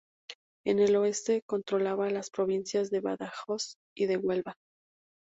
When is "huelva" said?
4.17-4.55